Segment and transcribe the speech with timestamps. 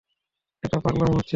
[0.63, 1.29] এটা পাগলামো হচ্ছে!